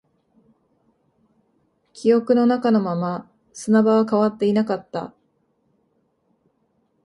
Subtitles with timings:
[1.93, 5.13] 記憶の中のまま、砂場は変わっていなかった